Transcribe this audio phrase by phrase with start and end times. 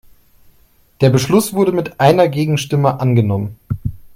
[1.01, 3.59] Der Beschluss wurde mit einer Gegenstimme angenommen.